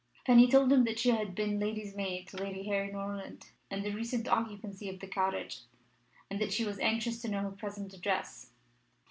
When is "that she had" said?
0.85-1.35